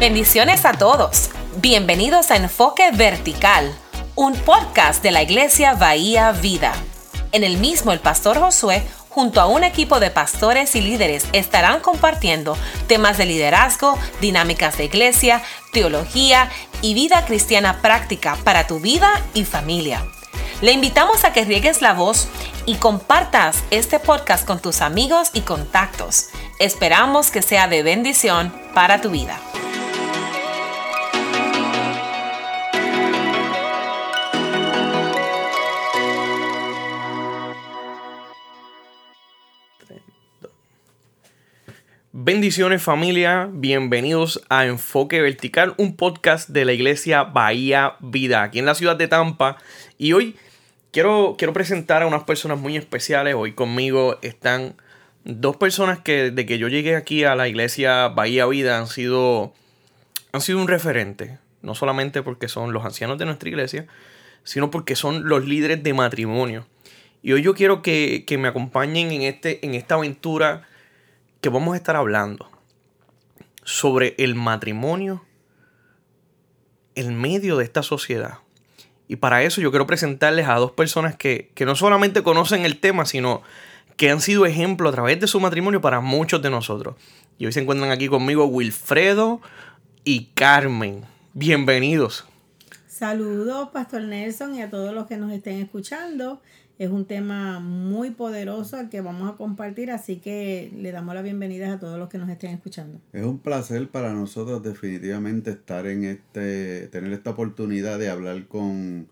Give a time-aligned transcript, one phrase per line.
[0.00, 1.30] Bendiciones a todos.
[1.56, 3.76] Bienvenidos a Enfoque Vertical,
[4.14, 6.72] un podcast de la Iglesia Bahía Vida.
[7.32, 11.80] En el mismo el pastor Josué junto a un equipo de pastores y líderes estarán
[11.80, 12.56] compartiendo
[12.86, 15.42] temas de liderazgo, dinámicas de iglesia,
[15.72, 16.48] teología
[16.80, 20.06] y vida cristiana práctica para tu vida y familia.
[20.60, 22.28] Le invitamos a que riegues la voz
[22.66, 26.26] y compartas este podcast con tus amigos y contactos.
[26.60, 29.40] Esperamos que sea de bendición para tu vida.
[42.20, 48.66] Bendiciones familia, bienvenidos a Enfoque Vertical, un podcast de la iglesia Bahía Vida, aquí en
[48.66, 49.56] la ciudad de Tampa.
[49.98, 50.34] Y hoy
[50.90, 53.36] quiero, quiero presentar a unas personas muy especiales.
[53.36, 54.74] Hoy conmigo están
[55.22, 59.54] dos personas que desde que yo llegué aquí a la iglesia Bahía Vida han sido,
[60.32, 61.38] han sido un referente.
[61.62, 63.86] No solamente porque son los ancianos de nuestra iglesia,
[64.42, 66.66] sino porque son los líderes de matrimonio.
[67.22, 70.66] Y hoy yo quiero que, que me acompañen en, este, en esta aventura
[71.40, 72.50] que vamos a estar hablando
[73.64, 75.24] sobre el matrimonio
[76.94, 78.38] en medio de esta sociedad.
[79.06, 83.06] Y para eso yo quiero presentarles a dos personas que, no solamente conocen el tema,
[83.06, 83.42] sino
[83.96, 86.96] que han sido ejemplo a través de su matrimonio para muchos de nosotros.
[87.38, 89.40] Y hoy se encuentran aquí conmigo Wilfredo
[90.04, 91.04] y Carmen.
[91.32, 92.24] Bienvenidos.
[92.86, 96.42] Saludos, Pastor Nelson, y a todos los que nos estén escuchando.
[96.78, 101.22] Es un tema muy poderoso al que vamos a compartir, así que le damos la
[101.22, 103.00] bienvenida a todos los que nos estén escuchando.
[103.12, 109.08] Es un placer para nosotros definitivamente estar en este, tener esta oportunidad de hablar con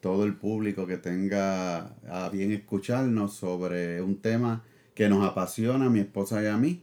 [0.00, 5.90] todo el público que tenga a bien escucharnos sobre un tema que nos apasiona a
[5.90, 6.82] mi esposa y a mí,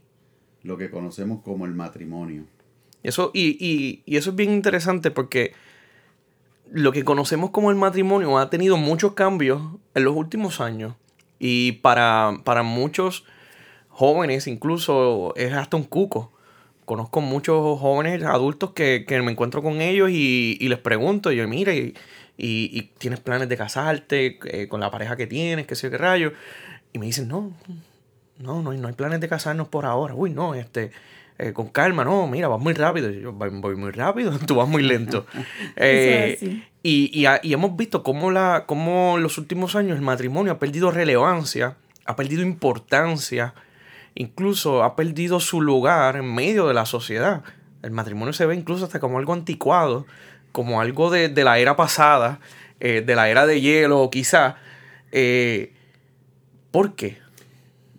[0.62, 2.44] lo que conocemos como el matrimonio.
[3.02, 5.54] Eso, y, y, y eso es bien interesante porque
[6.72, 9.60] lo que conocemos como el matrimonio ha tenido muchos cambios
[9.94, 10.94] en los últimos años.
[11.38, 12.32] Y para,
[12.62, 13.24] muchos
[13.88, 16.32] jóvenes incluso es hasta un cuco.
[16.84, 21.94] Conozco muchos jóvenes adultos que, me encuentro con ellos y, les pregunto, yo, mira, y,
[22.36, 26.32] y, tienes planes de casarte eh, con la pareja que tienes, qué sé qué rayo.
[26.92, 27.52] Y me dicen, no,
[28.38, 30.14] no, no no hay planes de casarnos por ahora.
[30.14, 30.90] Uy, no, este,
[31.42, 33.08] eh, con calma, no, mira, vas muy rápido.
[33.08, 35.24] yo voy, muy rápido, tú vas muy lento.
[35.74, 40.90] Eh, y, hemos visto cómo, la, cómo en los últimos años el matrimonio ha perdido
[40.90, 43.54] relevancia, ha perdido importancia,
[44.14, 47.42] incluso ha perdido su lugar en medio de la sociedad.
[47.82, 50.04] El matrimonio se ve incluso hasta como algo anticuado,
[50.52, 52.40] como algo de, la era pasada,
[52.80, 54.56] eh, de la era de hielo, quizá.
[56.70, 57.18] ¿Por qué?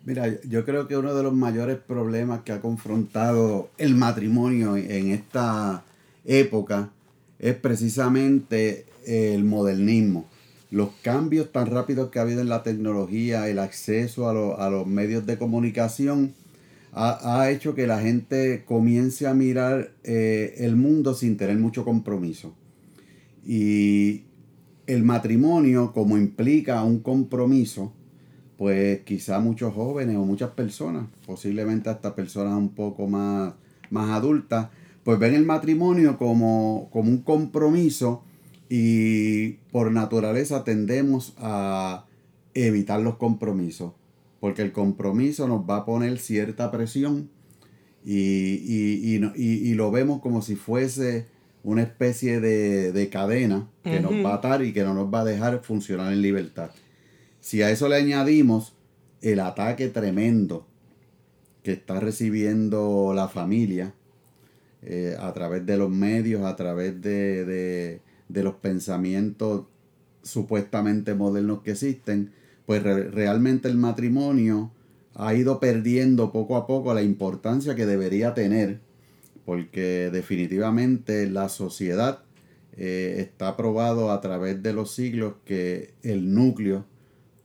[0.04, 5.12] Mira, yo creo que uno de los mayores problemas que ha confrontado el matrimonio en
[5.12, 5.84] esta
[6.26, 6.90] época
[7.38, 10.26] es precisamente el modernismo.
[10.72, 15.26] Los cambios tan rápidos que ha habido en la tecnología, el acceso a, los medios
[15.28, 16.34] de comunicación,
[16.94, 22.56] ha, hecho que la gente comience a mirar eh, el mundo sin tener mucho compromiso.
[23.46, 24.24] Y
[24.88, 27.94] el matrimonio, como implica un compromiso,
[28.62, 33.56] pues quizá muchos jóvenes o muchas personas, posiblemente hasta personas un poco más,
[33.90, 34.70] más adultas,
[35.04, 38.24] pues ven el matrimonio como, como un compromiso
[38.70, 42.06] y por naturaleza tendemos a
[42.54, 43.94] evitar los compromisos,
[44.40, 47.32] porque el compromiso nos va a poner cierta presión
[48.06, 49.18] y,
[49.74, 51.26] lo vemos como si fuese
[51.64, 55.26] una especie de, cadena que nos va a atar y que no nos va a
[55.26, 56.70] dejar funcionar en libertad.
[57.42, 58.76] Si a eso le añadimos
[59.22, 60.68] el ataque tremendo
[61.64, 63.94] que está recibiendo la familia
[64.84, 68.00] eh, a través de los medios, a través de,
[68.30, 69.66] los pensamientos
[70.22, 72.32] supuestamente modernos que existen,
[72.68, 74.72] pues realmente el matrimonio
[75.16, 78.80] ha ido perdiendo poco a poco la importancia que debería tener,
[79.46, 82.24] porque definitivamente la sociedad
[82.78, 86.86] eh, está probado a través de los siglos que el núcleo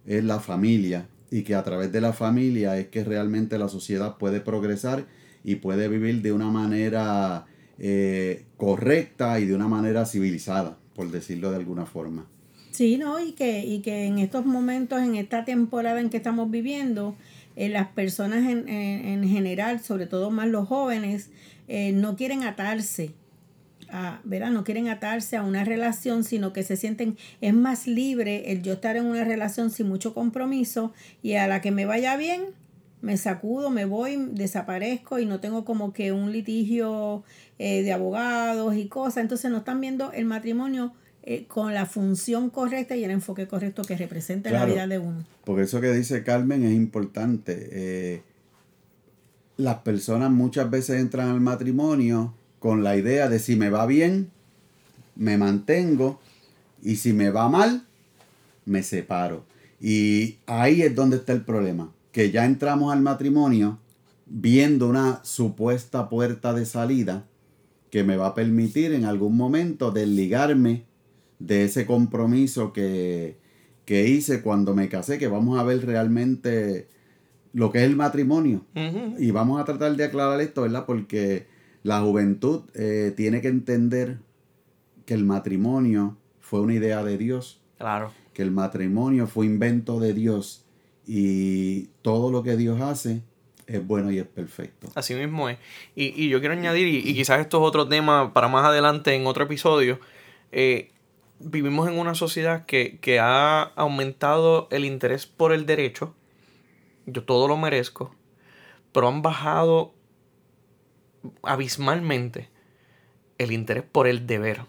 [0.06, 4.17] es la familia y que a través de la familia es que realmente la sociedad
[4.17, 5.06] puede progresar
[5.44, 7.47] y puede vivir de una manera
[7.79, 12.26] eh, correcta y de una manera civilizada, por decirlo de alguna forma.
[12.70, 13.20] Sí, ¿no?
[13.20, 17.17] Y que, y que en estos momentos, en esta temporada en que estamos viviendo,
[17.55, 21.31] eh, las personas en, en, general, sobre todo más los jóvenes,
[21.69, 23.14] eh, no quieren atarse
[23.91, 28.62] a, No quieren atarse a una relación, sino que se sienten, es más libre el
[28.62, 30.93] yo estar en una relación sin mucho compromiso
[31.23, 32.43] y a la que me vaya bien,
[33.03, 37.23] me sacudo, me voy, desaparezco y no tengo como que un litigio
[37.59, 39.19] eh, de abogados y cosas.
[39.19, 40.93] Entonces no están viendo el matrimonio
[41.23, 44.99] eh, con la función correcta y el enfoque correcto que representa en la vida de
[44.99, 45.25] uno.
[45.44, 47.69] Porque eso que dice Carmen es importante.
[47.73, 48.23] Eh,
[49.56, 54.31] las personas muchas veces entran al matrimonio con la idea de si me va bien,
[55.14, 56.20] me mantengo
[56.82, 57.87] y si me va mal,
[58.64, 59.44] me separo.
[59.81, 63.79] Y ahí es donde está el problema, que ya entramos al matrimonio
[64.26, 67.26] viendo una supuesta puerta de salida
[67.91, 70.85] que me va a permitir en algún momento desligarme
[71.38, 73.37] de ese compromiso que,
[73.85, 76.88] que hice cuando me casé, que vamos a ver realmente
[77.52, 78.64] lo que es el matrimonio.
[79.19, 80.85] Y vamos a tratar de aclarar esto, ¿verdad?
[80.87, 81.47] Porque
[81.87, 84.19] la juventud eh, tiene que entender
[85.05, 87.61] que el matrimonio fue una idea de Dios.
[87.79, 88.12] Claro.
[88.35, 90.65] Que el matrimonio fue invento de Dios.
[91.06, 93.23] Y todo lo que Dios hace
[93.69, 94.88] es bueno y es perfecto.
[94.97, 95.59] Así mismo es.
[95.94, 99.44] Y, yo quiero añadir, y, quizás esto es otro tema para más adelante en otro
[99.44, 100.00] episodio,
[100.50, 100.91] eh,
[101.38, 106.17] vivimos en una sociedad que, que, ha aumentado el interés por el derecho.
[107.06, 108.12] Yo todo lo merezco.
[108.91, 109.94] Pero han bajado
[111.43, 112.49] abismalmente
[113.38, 114.62] el interés por el deber.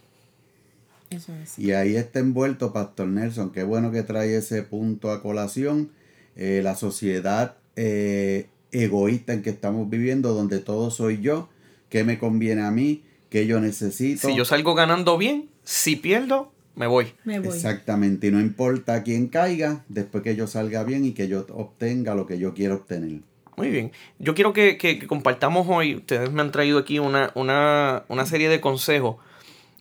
[1.09, 1.57] Eso es.
[1.57, 3.51] Y ahí está envuelto Pastor Nelson.
[3.51, 5.91] Qué bueno que trae ese punto a colación.
[6.35, 11.49] Eh, la sociedad eh, egoísta en que estamos viviendo, donde todo soy yo,
[11.89, 14.27] qué me conviene a mí, qué yo necesito.
[14.27, 17.07] Si yo salgo ganando bien, si pierdo, me voy.
[17.25, 22.13] Exactamente, y no importa quién caiga, después que yo salga bien y que yo obtenga
[22.13, 23.21] lo que yo quiero obtener.
[23.57, 23.91] Muy bien.
[24.19, 29.15] Yo quiero que, compartamos hoy, ustedes me han traído aquí una, una, serie de consejos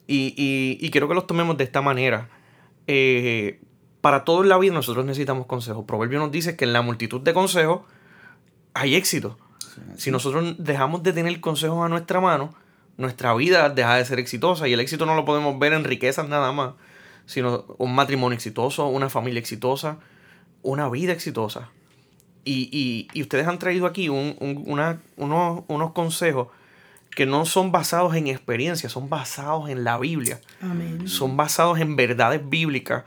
[0.07, 2.31] y, quiero que los tomemos de esta manera.
[2.87, 3.61] Eh,
[4.01, 5.85] para todo en la vida nosotros necesitamos consejos.
[5.85, 7.83] Proverbio nos dice que en la multitud de consejos
[8.73, 9.37] hay éxito.
[9.99, 12.55] Si nosotros dejamos de tener consejos a nuestra mano,
[12.97, 16.27] nuestra vida deja de ser exitosa y el éxito no lo podemos ver en riquezas
[16.31, 16.73] nada más,
[17.27, 19.99] sino un matrimonio exitoso, una familia exitosa,
[20.63, 21.69] una vida exitosa.
[22.49, 26.49] Y, ustedes han traído aquí unos, unos, consejos
[27.11, 30.41] que no son basados en experiencia, son basados en la Biblia.
[31.07, 33.05] Son basados en verdades bíblicas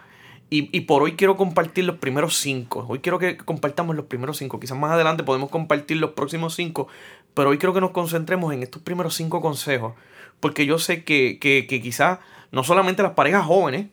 [0.52, 2.84] y, por hoy quiero compartir los primeros cinco.
[2.90, 4.60] Hoy quiero que compartamos los primeros cinco.
[4.60, 6.88] Quizás más adelante podemos compartir los próximos cinco.
[7.36, 9.94] Pero hoy quiero que nos concentremos en estos primeros cinco consejos.
[10.40, 12.18] Porque yo sé que, que, quizás
[12.52, 13.88] no solamente las parejas jóvenes,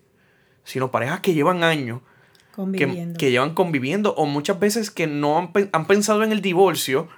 [0.64, 2.00] sino parejas que llevan años.
[2.56, 4.14] Que, llevan conviviendo.
[4.14, 7.08] O muchas veces que no han, han pensado en el divorcio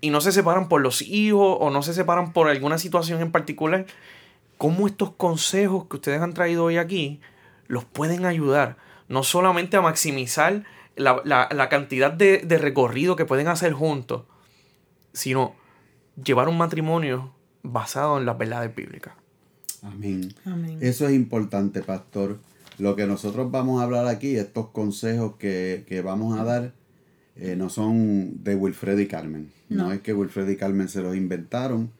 [0.00, 3.30] y no se separan por los hijos o no se separan por alguna situación en
[3.30, 3.86] particular.
[4.58, 7.20] ¿Cómo estos consejos que ustedes han traído hoy aquí
[7.68, 8.76] los pueden ayudar
[9.08, 10.64] no solamente a maximizar
[10.96, 14.24] la, cantidad de, recorrido que pueden hacer juntos,
[15.12, 15.54] sino
[16.22, 19.14] llevar un matrimonio basado en las verdades bíblicas.
[19.82, 20.34] Amén.
[20.80, 22.38] Eso es importante, pastor.
[22.78, 26.72] Lo que nosotros vamos a hablar aquí, estos consejos que, vamos a dar,
[27.36, 29.50] eh, no son de Wilfred y Carmen.
[29.68, 29.92] No.
[29.92, 31.90] es que Wilfred y Carmen se los inventaron,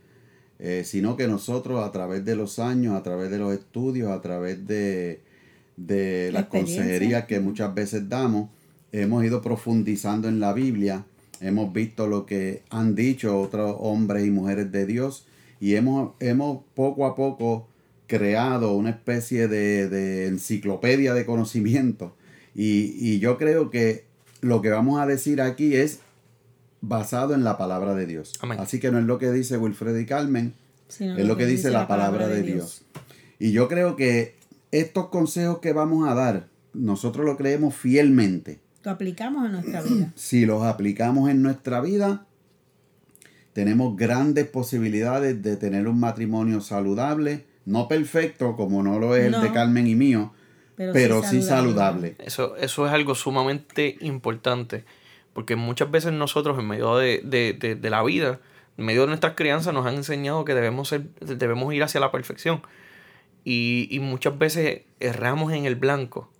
[0.58, 4.20] eh, sino que nosotros a través de los años, a través de los estudios, a
[4.20, 5.20] través de,
[5.76, 8.50] de las consejerías que muchas veces damos,
[8.92, 11.04] hemos ido profundizando en la Biblia,
[11.40, 15.26] hemos visto lo que han dicho otros hombres y mujeres de Dios
[15.60, 17.68] y hemos, hemos poco a poco
[18.12, 22.14] creado una especie de, enciclopedia de conocimiento
[22.54, 24.04] y, yo creo que
[24.42, 26.00] lo que vamos a decir aquí es
[26.82, 28.34] basado en la palabra de Dios.
[28.58, 30.52] Así que no es lo que dice Wilfred y Carmen,
[30.90, 32.84] es lo que, dice la palabra, de, Dios.
[33.38, 34.34] Y yo creo que
[34.72, 38.60] estos consejos que vamos a dar, nosotros lo creemos fielmente.
[38.84, 40.12] Lo aplicamos en nuestra vida.
[40.16, 42.26] Si los aplicamos en nuestra vida,
[43.54, 49.40] tenemos grandes posibilidades de tener un matrimonio saludable, no perfecto como no lo es el
[49.40, 50.32] de Carmen y mío,
[50.76, 52.16] pero, sí, saludable.
[52.18, 54.84] Eso, eso es algo sumamente importante,
[55.32, 58.40] porque muchas veces nosotros en medio de, la vida,
[58.78, 62.10] en medio de nuestras crianzas, nos han enseñado que debemos, ser, debemos ir hacia la
[62.10, 62.62] perfección.
[63.44, 66.30] Y, muchas veces erramos en el blanco,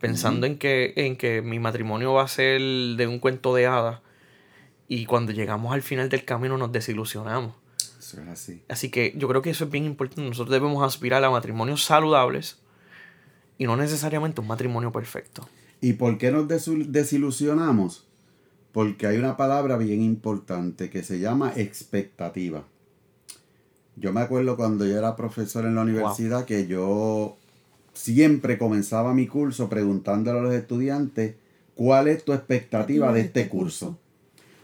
[0.00, 4.00] pensando en, que, en que mi matrimonio va a ser de un cuento de hadas.
[4.88, 7.54] Y cuando llegamos al final del camino nos desilusionamos.
[8.02, 8.62] Eso es así.
[8.68, 10.28] Así que yo creo que eso es bien importante.
[10.28, 12.58] Nosotros debemos aspirar a matrimonios saludables
[13.58, 15.48] y no necesariamente un matrimonio perfecto.
[15.80, 18.04] ¿Y por qué nos desilusionamos?
[18.72, 22.64] Porque hay una palabra bien importante que se llama expectativa.
[23.94, 27.36] Yo me acuerdo cuando yo era profesor en la universidad que yo
[27.92, 31.36] siempre comenzaba mi curso preguntándole a los estudiantes
[31.76, 33.96] cuál es tu expectativa de este, este curso.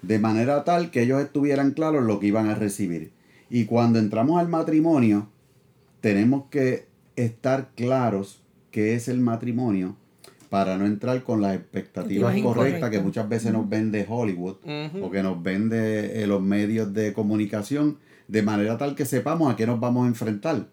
[0.03, 3.17] de manera tal que ellos estuvieran claros lo que iban a recibir.
[3.51, 5.29] Y cuando entramos al matrimonio,
[6.01, 6.87] tenemos que
[7.17, 9.97] estar claros qué es el matrimonio
[10.51, 14.57] para no entrar con las expectativas correctas que muchas veces nos vende Hollywood
[15.03, 19.57] o que nos vende eh, los medios de comunicación, de manera tal que sepamos a
[19.57, 20.69] qué nos vamos a enfrentar.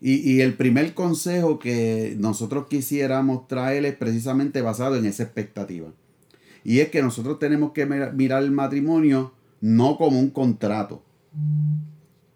[0.00, 5.88] Y, y el primer consejo que nosotros quisiéramos traer es precisamente basado en esa expectativa.
[6.64, 11.02] Y es que nosotros tenemos que mira- mirar el matrimonio no como un contrato.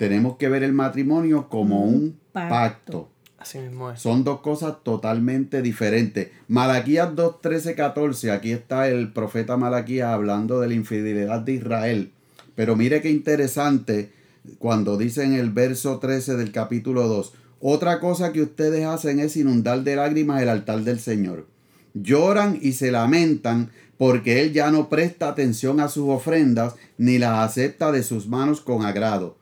[0.08, 2.50] Tenemos que ver el matrimonio como Un un pacto.
[2.50, 3.08] pacto.
[3.38, 4.00] Así mismo es.
[4.00, 6.30] Son dos cosas totalmente diferentes.
[6.48, 8.30] Malaquías 2, 13, 14.
[8.30, 12.12] Aquí está el profeta Malaquías hablando de la infidelidad de Israel.
[12.54, 14.12] Pero mire qué interesante
[14.58, 17.32] cuando dice en el verso 13 del capítulo 2.
[17.60, 21.46] Otra cosa que ustedes hacen es inundar de lágrimas el altar del Señor.
[21.94, 27.38] Lloran y se lamentan porque Él ya no presta atención a sus ofrendas ni las
[27.38, 29.36] acepta de sus manos con agrado.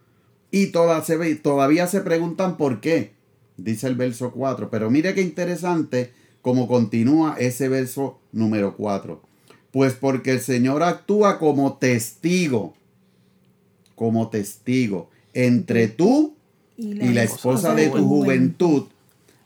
[0.53, 3.13] Y toda- se ve- todavía se preguntan por qué,
[3.57, 4.71] dice el verso 4.
[4.71, 9.21] Pero mire qué interesante cómo continúa ese verso número 4.
[9.73, 12.75] Pues porque el Señor actúa como testigo,
[13.97, 16.35] como testigo, entre tú
[16.77, 18.85] y la esposa de tu juventud,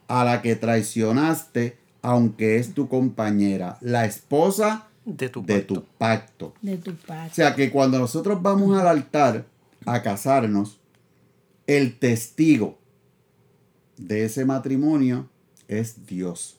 [0.08, 5.74] a la que traicionaste, aunque es tu compañera, la esposa De tu de pacto.
[5.74, 6.54] tu pacto.
[6.62, 7.34] De tu O pacto.
[7.34, 9.44] sea que cuando nosotros vamos al altar
[9.84, 10.78] a casarnos,
[11.66, 12.78] el testigo
[13.96, 15.28] de ese matrimonio
[15.68, 16.58] es Dios.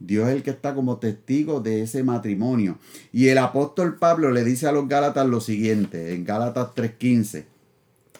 [0.00, 2.78] Dios es el que está como testigo de ese matrimonio.
[3.12, 7.44] Y el apóstol Pablo le dice a los Gálatas lo siguiente, en Gálatas 3:15,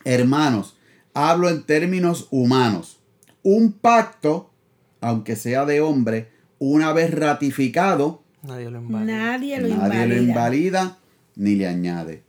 [0.04, 0.76] hermanos,
[1.14, 2.98] hablo en términos humanos.
[3.42, 4.50] Un pacto,
[5.00, 6.28] aunque sea de hombre,
[6.58, 9.16] una vez ratificado, Nadie lo invalida.
[9.16, 10.06] Nadie lo Nadie invalida.
[10.06, 10.98] lo invalida
[11.36, 12.22] ni le añade.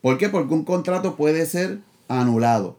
[0.00, 0.28] ¿Por qué?
[0.28, 2.78] Porque un contrato puede ser anulado.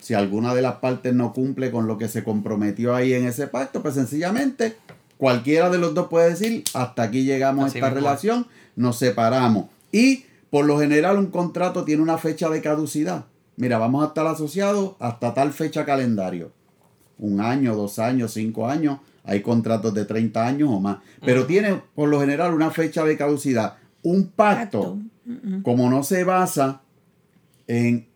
[0.00, 3.46] Si alguna de las partes no cumple con lo que se comprometió ahí en ese
[3.46, 4.76] pacto, pues sencillamente
[5.16, 9.66] cualquiera de los dos puede decir, hasta aquí llegamos Así a esta relación, nos separamos.
[9.92, 13.26] Y por lo general un contrato tiene una fecha de caducidad.
[13.56, 16.52] Mira, vamos a estar asociados hasta tal fecha calendario.
[17.18, 18.98] Un año, dos años, cinco años.
[19.24, 20.98] Hay contratos de 30 años o más.
[21.24, 23.76] Pero tiene por lo general una fecha de caducidad.
[24.02, 25.62] Un pacto, Pacto.
[25.62, 26.80] como no se basa
[27.68, 28.08] en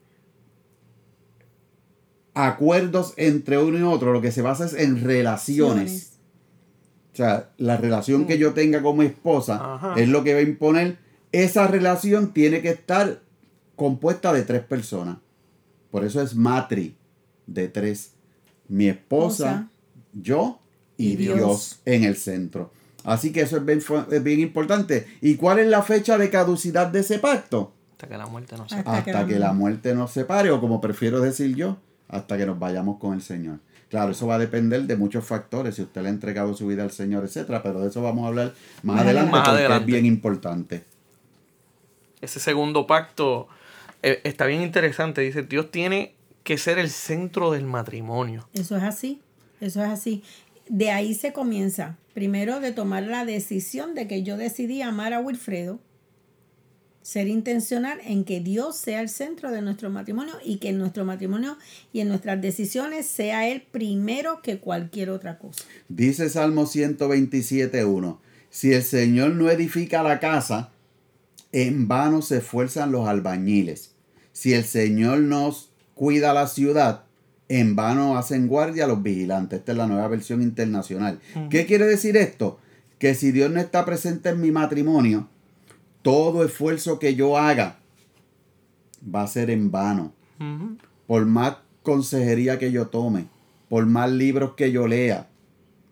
[2.36, 6.18] acuerdos entre uno y otro, lo que se basa es en relaciones.
[7.12, 9.94] O sea, la relación que yo tenga como esposa Ajá.
[9.96, 10.98] es lo que va a imponer.
[11.32, 13.20] Esa relación tiene que estar
[13.74, 15.16] compuesta de tres personas.
[15.90, 16.94] Por eso es matri,
[17.46, 18.12] de tres.
[18.68, 19.68] Mi esposa, Esposa.
[20.12, 20.58] yo
[20.98, 21.36] y, Y Dios.
[21.36, 21.80] Dios.
[21.86, 22.70] en el centro.
[23.04, 25.06] Así que eso es bien, fu- es bien importante.
[25.22, 27.72] ¿Y cuál es la fecha de caducidad de ese pacto?
[27.92, 30.50] Hasta que la muerte no se Hasta que la que la muerte- muerte nos separe,
[30.50, 31.78] o como prefiero decir yo,
[32.08, 33.58] hasta que nos vayamos con el Señor.
[33.88, 36.82] Claro, eso va a depender de muchos factores, si usted le ha entregado su vida
[36.82, 39.80] al Señor, etcétera, pero de eso vamos a hablar más, Más adelante, porque Más adelante.
[39.80, 40.84] es bien importante.
[42.20, 43.46] Ese segundo pacto
[44.02, 45.20] eh, está bien interesante.
[45.20, 48.48] Dice, Dios tiene que ser el centro del matrimonio.
[48.54, 49.20] Eso es así,
[49.60, 50.22] eso es así.
[50.68, 51.96] De ahí se comienza.
[52.14, 55.78] Primero de tomar la decisión de que yo decidí amar a Wilfredo,
[57.06, 61.04] ser intencional en que Dios sea el centro de nuestro matrimonio y que en nuestro
[61.04, 61.56] matrimonio
[61.92, 65.62] y en nuestras decisiones sea Él primero que cualquier otra cosa.
[65.88, 68.18] Dice Salmo 127.1,
[68.50, 70.72] si el Señor no edifica la casa,
[71.52, 73.92] en vano se esfuerzan los albañiles.
[74.32, 77.04] Si el Señor nos cuida la ciudad,
[77.48, 79.60] en vano hacen guardia los vigilantes.
[79.60, 81.20] Esta es la nueva versión internacional.
[81.50, 82.58] ¿Qué quiere decir esto?
[82.98, 85.28] Que si Dios no está presente en mi matrimonio,
[86.06, 87.78] todo esfuerzo que yo haga
[89.14, 90.12] va a ser en vano
[91.06, 93.26] por más consejería que yo tome,
[93.68, 95.28] por más libros que yo lea,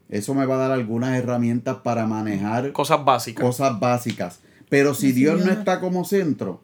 [0.08, 3.44] eso me va a dar algunas herramientas para manejar Cosas básicas.
[3.44, 4.40] cosas básicas.
[4.68, 6.60] Pero si Dios no- está como centro,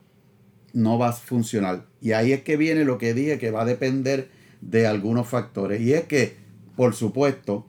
[0.72, 1.86] no va a funcionar.
[2.00, 4.28] Y ahí es que viene lo que dije, que va a depender
[4.60, 5.80] de algunos factores.
[5.80, 6.36] Y es que,
[6.76, 7.66] por supuesto,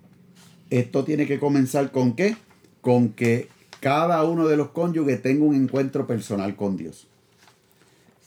[0.70, 2.36] esto tiene que comenzar con qué?
[2.82, 3.48] Con que
[3.82, 7.08] cada uno de los cónyuges tenga un encuentro personal con Dios.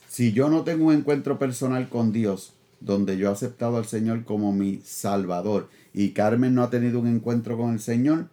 [0.09, 4.25] Si yo no tengo un encuentro personal con Dios, donde yo he aceptado al Señor
[4.25, 8.27] como mi Salvador, y Carmen no ha tenido un encuentro con el Señor,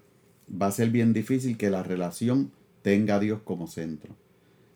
[0.51, 2.51] va a ser bien difícil que la relación
[2.83, 4.15] tenga a Dios como centro.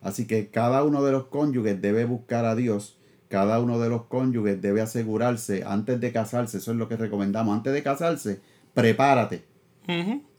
[0.01, 2.97] Así que cada uno de los cónyuges debe buscar a Dios,
[3.29, 7.57] cada uno de los cónyuges debe asegurarse antes de casarse, eso es lo que recomendamos,
[7.57, 8.41] antes de casarse,
[8.73, 9.43] prepárate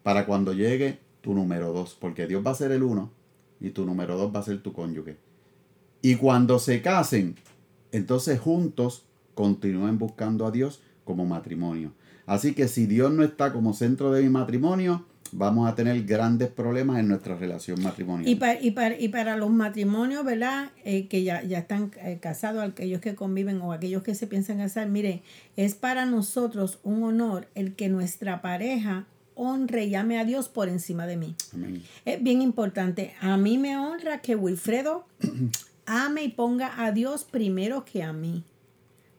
[0.04, 3.12] para cuando llegue tu número dos, porque Dios va a ser el uno
[3.60, 5.18] y tu número dos va a ser tu cónyuge.
[6.02, 7.36] Y cuando se casen,
[7.92, 9.04] entonces juntos
[9.36, 11.92] continúen buscando a Dios como matrimonio.
[12.26, 15.04] Así que si Dios no está como centro de mi matrimonio,
[15.34, 18.30] vamos a tener grandes problemas en nuestra relación matrimonial.
[18.30, 20.72] Y para, y para, y para los matrimonios, ¿verdad?
[20.86, 24.60] Eh, que ya, ya están eh, casados, aquellos que conviven o aquellos que se piensan
[24.60, 25.24] casar, mire,
[25.58, 30.68] es para nosotros un honor el que nuestra pareja honre y llame a Dios por
[30.68, 31.36] encima de mí.
[31.54, 31.84] Amén.
[32.06, 33.14] Es bien importante.
[33.22, 35.06] A mí me honra que Wilfredo
[35.86, 38.44] ame y ponga a Dios primero que a mí.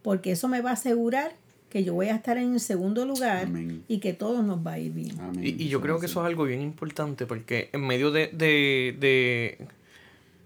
[0.03, 1.35] Porque eso me va a asegurar
[1.71, 3.85] que yo voy a estar en el segundo lugar Amén.
[3.89, 5.21] y que todo nos va a ir bien.
[5.21, 5.45] Amén.
[5.45, 8.97] Y, y yo creo que eso es algo bien importante porque en medio de, de,
[8.99, 9.69] de,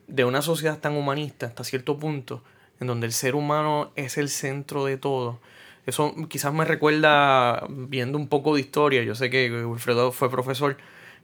[0.08, 2.42] de una sociedad tan humanista hasta cierto punto,
[2.80, 5.38] en donde el ser humano es el centro de todo,
[5.86, 10.76] eso quizás me recuerda viendo un poco de historia, yo sé que Wilfredo fue profesor,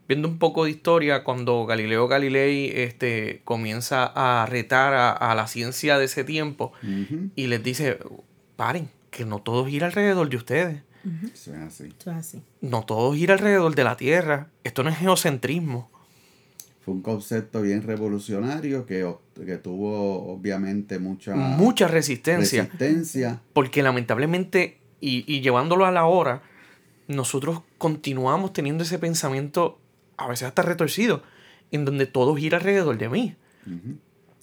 [0.07, 5.47] viendo un poco de historia cuando Galileo Galilei este, comienza a retar a, a la
[5.47, 6.73] ciencia de ese tiempo
[7.35, 7.99] y les dice,
[8.55, 10.81] paren, que no todo gira alrededor de ustedes.
[11.33, 11.93] Eso es así.
[11.97, 12.43] Eso es así.
[12.61, 14.47] No todo gira alrededor de la Tierra.
[14.63, 15.89] Esto no es geocentrismo.
[16.89, 19.07] Fue un concepto bien revolucionario que,
[19.45, 22.63] que tuvo obviamente mucha Mucha resistencia.
[22.63, 23.41] resistencia.
[23.53, 26.41] Porque lamentablemente, y, y llevándolo a la hora,
[27.07, 29.77] nosotros continuamos teniendo ese pensamiento,
[30.17, 31.21] a veces hasta retorcido,
[31.69, 33.35] en donde todo gira alrededor de mí.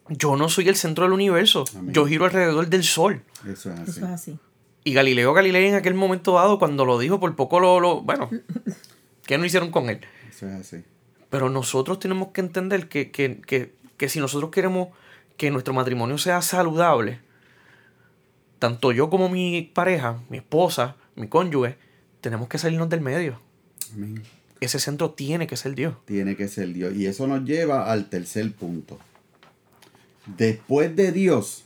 [0.09, 1.65] Yo no soy el centro del universo.
[1.76, 1.93] Amén.
[1.93, 3.25] Yo giro alrededor del sol.
[3.45, 3.91] Eso es así.
[3.91, 4.38] Eso es así.
[4.85, 7.81] Y Galileo Galilei en aquel momento dado, cuando lo dijo, por poco lo...
[7.81, 8.31] lo bueno,
[9.26, 9.99] ¿qué no hicieron con él?
[10.31, 10.85] Eso es así.
[11.30, 14.88] Pero nosotros tenemos que entender que, que, que, que si nosotros queremos
[15.37, 17.21] que nuestro matrimonio sea saludable,
[18.59, 21.76] tanto yo como mi pareja, mi esposa, mi cónyuge,
[22.21, 23.40] tenemos que salirnos del medio.
[23.92, 24.23] Amén.
[24.61, 25.95] Ese centro tiene que ser Dios.
[26.06, 26.95] Tiene que ser Dios.
[26.95, 28.99] Y eso nos lleva al tercer punto.
[30.39, 31.65] Después de Dios,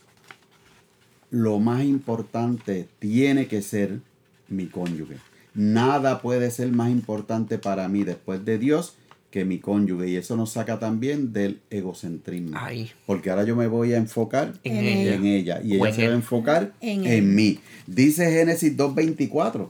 [1.31, 4.01] lo más importante tiene que ser
[4.49, 5.17] mi cónyuge.
[5.55, 8.97] Nada puede ser más importante para mí después de Dios
[9.31, 10.09] que mi cónyuge.
[10.09, 12.59] Y eso nos saca también del egocentrismo.
[13.07, 15.15] Porque ahora yo me voy a enfocar en, En ella.
[15.15, 17.61] en ella y O ella en se va a enfocar En mí.
[17.87, 19.69] Dice Génesis 2.24.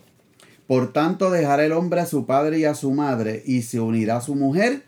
[0.66, 4.18] Por tanto dejará el hombre a su padre y a su madre y se unirá
[4.18, 4.84] a su mujer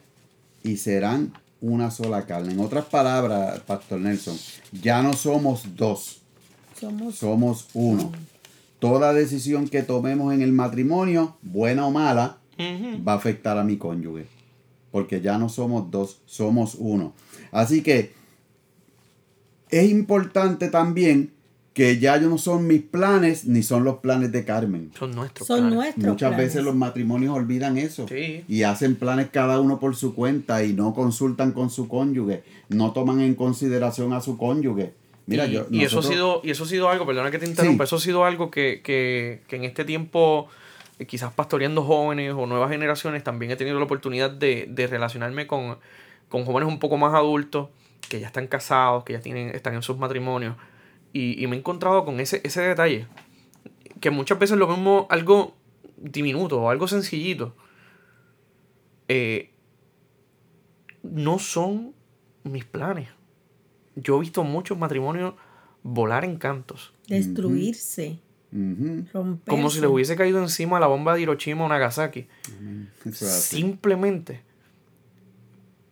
[0.63, 2.53] y serán una sola carne.
[2.53, 4.37] En otras palabras, Pastor Nelson,
[4.81, 6.21] ya no somos dos,
[6.79, 8.13] Somos somos uno.
[8.79, 13.77] Toda decisión que tomemos en el matrimonio, buena o mala, va a afectar a mi
[13.77, 14.27] cónyuge.
[14.93, 17.13] Porque ya no somos dos, somos uno.
[17.51, 18.13] Así que
[19.71, 21.33] es importante también
[21.73, 24.91] que ya no son mis planes ni son los planes de Carmen.
[24.99, 25.47] Son nuestros.
[25.49, 25.75] son planes.
[25.75, 26.47] nuestros Muchas planes.
[26.49, 28.45] veces los matrimonios olvidan eso Sí.
[28.47, 32.93] y hacen planes cada uno por su cuenta y no consultan con su cónyuge, no
[32.93, 34.93] toman en consideración a su cónyuge.
[35.25, 37.47] Mira, y, yo, y eso ha sido y eso ha sido algo perdona que te
[37.47, 37.89] interrumpa Sí.
[37.89, 40.49] eso ha sido algo que, que, que en este tiempo
[41.07, 45.79] quizás pastoreando jóvenes o nuevas generaciones también he tenido la oportunidad de, de relacionarme con,
[46.29, 47.69] con jóvenes un poco más adultos
[48.09, 50.57] que ya están casados que ya tienen están en sus matrimonios.
[51.13, 53.07] Y, y me he encontrado con ese, ese detalle
[54.01, 55.55] que muchas veces lo vemos algo
[55.97, 57.55] diminuto o algo sencillito.
[59.09, 59.53] Eh,
[61.03, 61.95] no son
[62.45, 63.09] mis planes.
[63.95, 65.35] Yo he visto muchos matrimonios
[65.83, 66.93] volar en cantos.
[67.07, 68.19] Destruirse,
[69.47, 72.27] Como si les hubiese caído encima la bomba de Hiroshima o Nagasaki.
[73.13, 74.43] Simplemente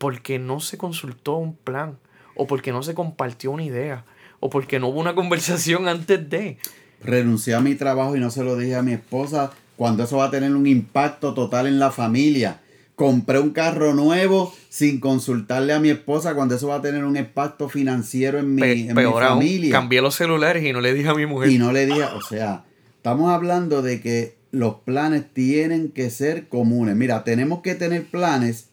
[0.00, 1.98] porque no se consultó un plan.
[2.34, 4.04] O porque no se compartió una idea.
[4.40, 6.56] O porque no hubo una conversación antes de.
[7.02, 10.26] renuncié a mi trabajo y no se lo dije a mi esposa cuando eso va
[10.26, 12.59] a tener un impacto total en la familia.
[13.00, 17.16] Compré un carro nuevo sin consultarle a mi esposa cuando eso va a tener un
[17.16, 19.72] impacto financiero en mi, Pe- en mi aún, familia.
[19.72, 21.48] cambié los celulares y no le dije a mi mujer.
[21.50, 26.48] Y no le dije, o sea, estamos hablando de que los planes tienen que ser
[26.48, 26.94] comunes.
[26.94, 28.66] Mira, tenemos que tener planes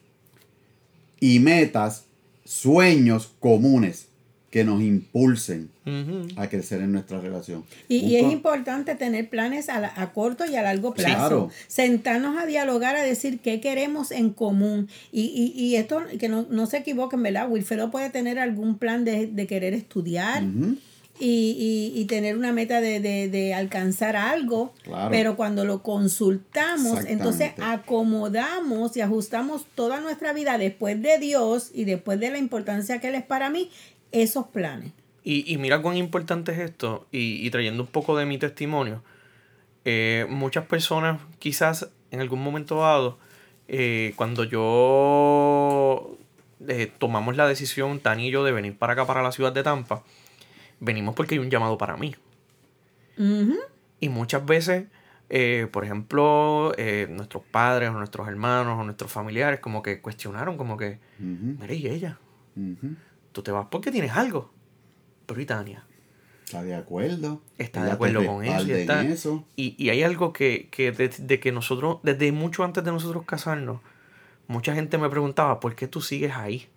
[1.21, 2.03] y metas,
[2.43, 4.06] sueños comunes
[4.57, 5.69] que nos impulsen
[6.35, 7.63] a crecer en nuestra relación.
[7.87, 11.15] Y, es importante tener planes a, la- a corto y a largo plazo.
[11.15, 11.49] Claro.
[11.67, 14.89] Sentarnos a dialogar, a decir qué queremos en común.
[15.11, 17.47] Y, y, y esto, que no, no se equivoquen, ¿verdad?
[17.51, 20.41] Wilfredo puede tener algún plan de, de querer estudiar
[21.19, 21.27] y,
[21.95, 24.73] y- y tener una meta de, de- de alcanzar algo.
[24.83, 25.11] Claro.
[25.11, 31.85] Pero cuando lo consultamos, entonces acomodamos y ajustamos toda nuestra vida después de Dios y
[31.85, 33.69] después de la importancia que Él es para mí,
[34.11, 34.93] esos planes.
[35.23, 39.03] Y, y mira cuán importante es esto, y, y trayendo un poco de mi testimonio,
[39.83, 43.17] eh, muchas personas quizás en algún momento dado,
[43.67, 46.17] eh, cuando yo
[46.67, 49.63] eh, tomamos la decisión, Tani y yo, de venir para acá, para la ciudad de
[49.63, 50.03] Tampa,
[50.79, 52.15] venimos porque hay un llamado para mí.
[53.99, 54.85] Y muchas veces,
[55.29, 60.55] eh, por ejemplo, eh, nuestros padres o nuestros hermanos o nuestros familiares como que cuestionaron,
[60.55, 62.19] como que, mira, y ella,
[63.37, 64.49] tú te vas porque tienes algo.
[65.27, 65.85] Pero y Tania.
[66.45, 67.41] Está de acuerdo.
[67.59, 69.45] Está de acuerdo con eso.
[69.55, 73.81] Y, Y, hay algo que, que de, que nosotros, desde mucho antes de nosotros casarnos,
[74.47, 76.67] mucha gente me preguntaba, ¿por qué tú sigues ahí?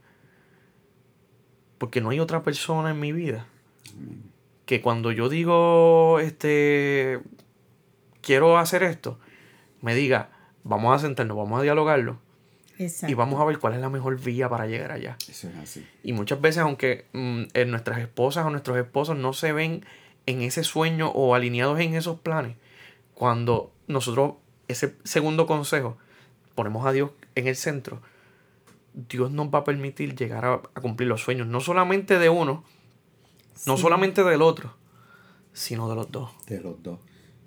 [1.78, 3.46] Porque no hay otra persona en mi vida
[4.66, 7.20] que cuando yo digo, este,
[8.20, 9.18] quiero hacer esto,
[9.80, 10.30] me diga,
[10.62, 12.18] vamos a sentarnos, vamos a dialogarlo
[13.06, 15.16] y vamos a ver cuál es la mejor vía para llegar allá.
[15.28, 15.86] Eso es así.
[16.02, 19.84] Y muchas veces, aunque mm, nuestras esposas o nuestros esposos no se ven
[20.26, 22.56] en ese sueño o alineados en esos planes,
[23.14, 24.34] cuando nosotros,
[24.68, 25.98] ese segundo consejo,
[26.54, 28.00] ponemos a Dios en el centro,
[28.94, 32.64] Dios nos va a permitir llegar a, cumplir los sueños, no solamente de uno,
[33.66, 34.74] no solamente del otro,
[35.52, 36.30] sino de los dos.
[36.46, 36.98] De los dos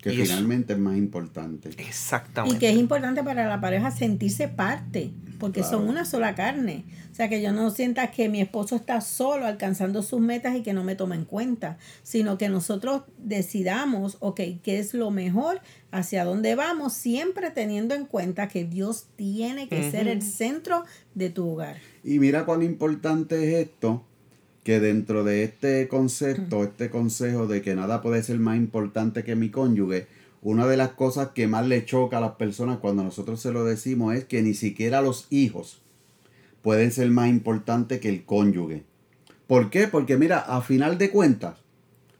[0.03, 1.69] que finalmente es más importante.
[1.77, 2.57] Exactamente.
[2.57, 6.83] Y que es importante para la pareja sentirse parte, porque son una sola carne.
[7.11, 10.61] O sea, que yo no sienta que mi esposo está solo alcanzando sus metas y
[10.61, 15.61] que no me toma en cuenta, sino que nosotros decidamos, ok, qué es lo mejor,
[15.91, 20.83] hacia dónde vamos, siempre teniendo en cuenta que Dios tiene que ser el centro
[21.15, 21.77] de tu hogar.
[22.03, 24.03] Y mira cuán importante es esto,
[24.63, 29.35] que dentro de este concepto, este consejo de que nada puede ser más importante que
[29.35, 30.07] mi cónyuge,
[30.41, 33.65] una de las cosas que más le choca a las personas cuando nosotros se lo
[33.65, 35.81] decimos es que ni siquiera los hijos
[36.61, 38.83] pueden ser más importantes que el cónyuge.
[39.47, 39.87] ¿Por qué?
[39.87, 41.57] Porque mira, a final de cuentas,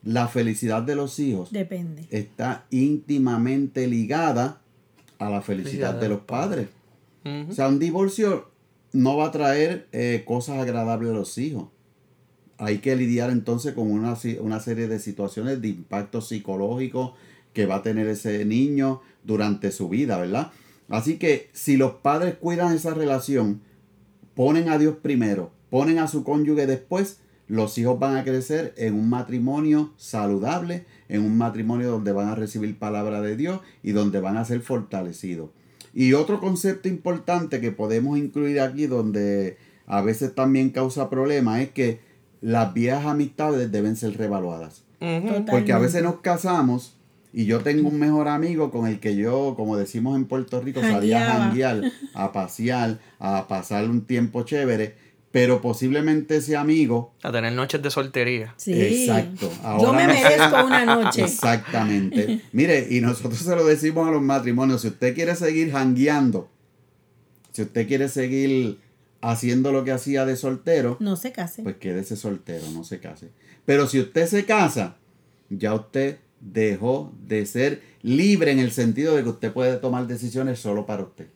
[0.03, 2.05] la felicidad de los hijos Depende.
[2.11, 4.61] está íntimamente ligada
[5.17, 6.67] a la felicidad, de los padres.
[7.49, 8.49] O sea, un divorcio
[8.91, 11.69] no va a traer eh, cosas agradables a los hijos
[12.57, 17.15] hay que lidiar entonces con una, una serie de situaciones de impacto psicológico
[17.53, 20.51] que va a tener ese niño durante su vida, ¿verdad?
[20.89, 23.61] Así que si los padres cuidan esa relación,
[24.35, 28.95] ponen a Dios primero, ponen a su cónyuge después, los hijos van a crecer en
[28.95, 34.19] un matrimonio saludable, en un matrimonio donde van a recibir palabra de Dios y donde
[34.19, 35.49] van a ser fortalecidos.
[35.93, 41.71] Y otro concepto importante que podemos incluir aquí, donde a veces también causa problemas, es
[41.71, 41.99] que
[42.43, 44.83] las viejas amistades deben ser revaluadas.
[45.49, 46.95] Porque a veces nos casamos
[47.31, 50.81] y yo tengo un mejor amigo con el que yo, como decimos en Puerto Rico,
[50.81, 51.81] salía a janguear,
[52.13, 54.95] a pasear, a pasar un tiempo chévere,
[55.31, 57.13] pero posiblemente ese amigo...
[57.23, 58.53] A tener noches de soltería.
[58.57, 58.73] Sí.
[58.73, 59.49] Exacto.
[59.81, 61.23] yo me merezco una noche.
[61.23, 62.41] Exactamente.
[62.51, 66.49] Mire, y nosotros se lo decimos a los matrimonios, si usted quiere seguir jangueando,
[67.51, 68.79] si usted quiere seguir
[69.23, 71.63] haciendo lo que hacía de soltero, no se case.
[71.63, 73.29] Pues quédese soltero, no se case.
[73.65, 74.97] Pero si usted se casa,
[75.49, 80.59] ya usted dejó de ser libre en el sentido de que usted puede tomar decisiones
[80.59, 81.27] solo para usted.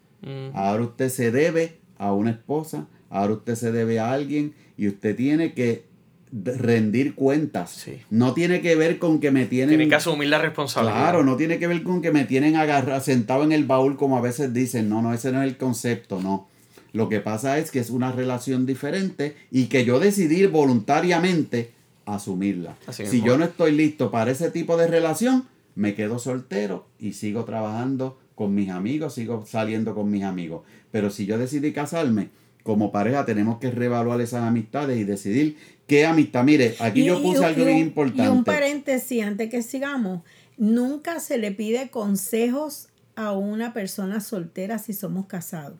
[0.54, 5.15] Ahora usted se debe a una esposa, ahora usted se debe a alguien y usted
[5.15, 5.86] tiene que
[6.34, 7.86] rendir cuentas.
[8.10, 9.69] No tiene que ver con que me tienen...
[9.69, 10.97] Tiene que asumir la responsabilidad.
[10.97, 14.17] Claro, no tiene que ver con que me tienen agarrado, sentado en el baúl como
[14.17, 14.89] a veces dicen.
[14.89, 16.50] No, no, ese no es el concepto, no.
[16.93, 21.71] Lo que pasa es que es una relación diferente y que yo decidí voluntariamente
[22.06, 22.78] asumirla.
[22.91, 25.45] si yo no estoy listo para ese tipo de relación,
[25.76, 30.63] me quedo soltero y sigo trabajando con mis amigos, sigo saliendo con mis amigos.
[30.91, 32.30] Pero si yo decidí casarme,
[32.63, 36.43] como pareja tenemos que reevaluar esas amistades y decidir qué amistad.
[36.43, 38.23] Mire, aquí yo puse algo bien importante.
[38.23, 40.21] Y un paréntesis antes que sigamos,
[40.58, 45.80] nunca se le pide consejos a una persona soltera si somos casados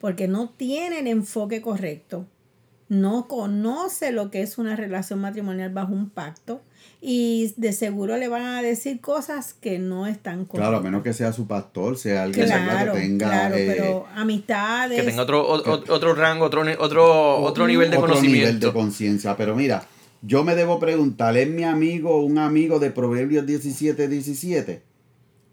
[0.00, 2.26] porque no tiene el enfoque correcto,
[2.88, 6.60] no conoce lo que es una relación matrimonial bajo un pacto
[7.00, 10.68] y de seguro le van a decir cosas que no están correctas.
[10.68, 12.52] Claro, a menos que sea su pastor, sea alguien que
[13.00, 13.28] tenga...
[13.28, 15.00] Claro, eh, pero amistades...
[15.00, 18.46] Que tenga otro, otro, rango, otro, otro, otro nivel de otro conocimiento.
[18.46, 19.36] nivel de conciencia.
[19.36, 19.86] Pero mira,
[20.22, 24.82] yo me debo preguntar, ¿es mi amigo un amigo de Proverbios 17, 17?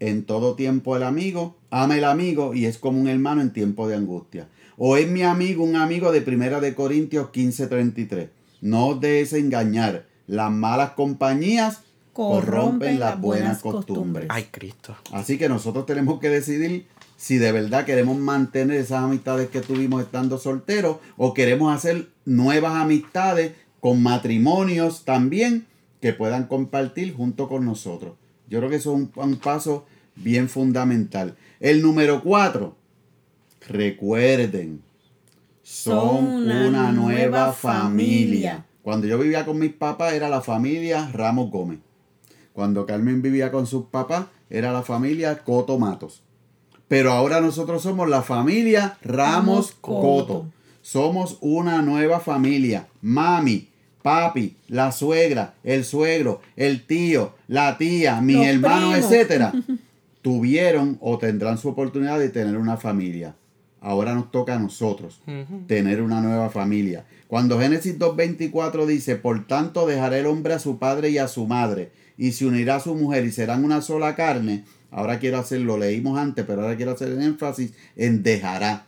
[0.00, 3.88] En todo tiempo el amigo, ama el amigo y es como un hermano en tiempo
[3.88, 4.48] de angustia.
[4.76, 8.28] O es mi amigo un amigo de Primera de Corintios 15:33.
[8.60, 10.06] No os dejes engañar.
[10.26, 11.80] Las malas compañías
[12.12, 14.26] corrompen, las buenas costumbres.
[14.28, 14.96] Ay, Cristo.
[15.12, 20.02] Así que nosotros tenemos que decidir si de verdad queremos mantener esas amistades que tuvimos
[20.02, 25.66] estando solteros o queremos hacer nuevas amistades con matrimonios también
[26.00, 28.14] que puedan compartir junto con nosotros.
[28.48, 29.86] Yo creo que eso es un, paso
[30.22, 31.36] bien fundamental.
[31.60, 32.76] El número cuatro,
[33.68, 34.82] recuerden,
[35.62, 38.64] son una, nueva familia.
[38.82, 41.80] Cuando yo vivía con mis papás era la familia Ramos Gómez.
[42.52, 46.22] Cuando Carmen vivía con sus papás era la familia Coto Matos.
[46.88, 50.46] Pero ahora nosotros somos la familia Ramos Coto.
[50.80, 52.86] Somos una nueva familia.
[53.02, 53.68] Mami,
[54.02, 59.52] papi, la suegra, el suegro, el tío, la tía, mi hermano, etcétera,
[60.28, 63.34] tuvieron o tendrán su oportunidad de tener una familia.
[63.80, 65.22] Ahora nos toca a nosotros
[65.66, 67.06] tener una nueva familia.
[67.28, 71.46] Cuando Génesis 2.24 dice, por tanto dejará el hombre a su padre y a su
[71.46, 75.78] madre, y se unirá a su mujer y serán una sola carne, ahora quiero hacerlo,
[75.78, 78.84] leímos antes, pero ahora quiero hacer el énfasis en dejará.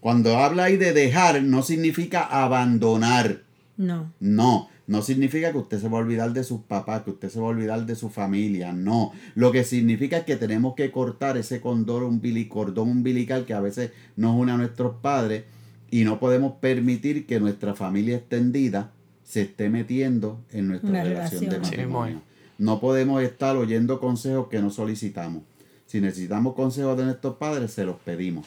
[0.00, 3.42] Cuando habla ahí de dejar, no significa abandonar.
[3.76, 4.12] No.
[4.18, 7.40] No, no significa que usted se va a olvidar de sus papás, que usted se
[7.40, 9.12] va a olvidar de su familia, no.
[9.34, 12.08] Lo que significa es que tenemos que cortar ese condor
[12.48, 15.44] cordón umbilical que a veces nos une a nuestros padres
[15.90, 18.92] y no podemos permitir que nuestra familia extendida
[19.24, 22.22] se esté metiendo en nuestra relación, de matrimonio.
[22.58, 25.42] No podemos estar oyendo consejos que no solicitamos.
[25.86, 28.46] Si necesitamos consejos de nuestros padres, se los pedimos.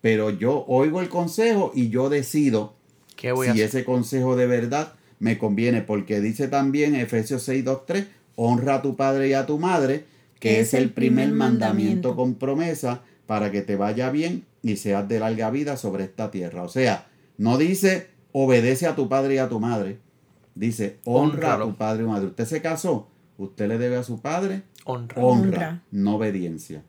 [0.00, 2.74] Pero yo oigo el consejo y yo decido
[3.16, 8.76] si ese consejo de verdad me conviene, porque dice también Efesios 6, 2, 3, honra
[8.76, 10.04] a tu padre y a tu madre,
[10.38, 15.18] que es, el primer mandamiento con promesa para que te vaya bien y seas de
[15.18, 16.62] larga vida sobre esta tierra.
[16.62, 19.98] O sea, no dice obedece a tu padre y a tu madre,
[20.54, 22.26] dice honra a tu padre y madre.
[22.26, 25.82] Usted se casó, usted le debe a su padre honra, honra.
[25.90, 26.82] no obediencia.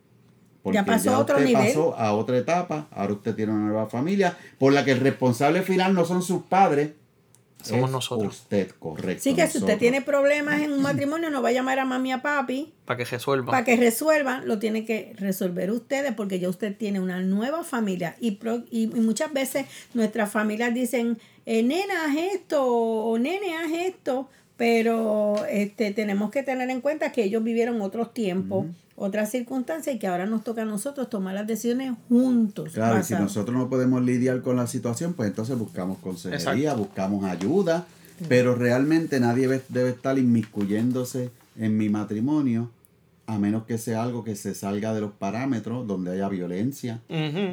[0.61, 1.67] Porque ya pasó a otro nivel.
[1.67, 5.61] pasó a otra etapa, ahora usted tiene una nueva familia, por la que el responsable
[5.61, 6.91] final no son sus padres,
[7.61, 8.35] somos nosotros.
[8.35, 9.23] Usted, correcto.
[9.23, 12.11] Sí, que si usted tiene problemas en un matrimonio, no va a llamar a mami
[12.11, 12.73] a papi.
[12.85, 13.51] Para que resuelvan.
[13.51, 18.15] Para que resuelvan, lo tiene que resolver ustedes porque ya usted tiene una nueva familia.
[18.19, 18.39] Y,
[18.71, 24.29] y, muchas veces nuestras familias dicen, eh, nena, haz esto, o nene, haz esto.
[24.55, 28.65] Pero este, tenemos que tener en cuenta que ellos vivieron otros tiempos
[28.99, 32.73] otras circunstancias y que ahora nos toca a nosotros tomar las decisiones juntos.
[32.73, 37.23] Claro, y si nosotros no podemos lidiar con la situación, pues entonces buscamos consejería, buscamos
[37.23, 37.87] ayuda,
[38.27, 42.69] pero realmente nadie debe estar inmiscuyéndose en mi matrimonio
[43.29, 46.99] a menos que sea algo que se salga de los parámetros, donde haya violencia,